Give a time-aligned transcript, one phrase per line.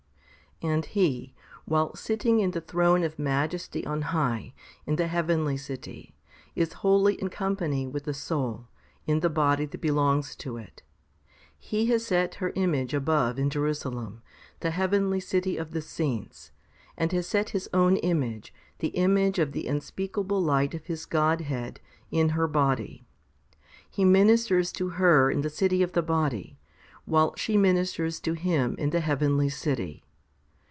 [0.61, 0.69] 4.
[0.71, 1.33] And He,
[1.65, 4.53] while sitting in the throne of majesty on high,
[4.85, 6.13] in the heavenly city,
[6.53, 8.67] is wholly in company with the soul,
[9.07, 10.83] in the body that belongs to it.
[11.57, 14.21] He has set her image above in Jerusalem,
[14.59, 16.51] the heavenly city of the saints,
[16.95, 21.79] and has set His own image, the image of the unspeakable light of His Godhead,
[22.11, 23.03] in her body.
[23.89, 26.59] He ministers to her in the city of the body,
[27.05, 30.03] while she ministers to Him in the heavenly city.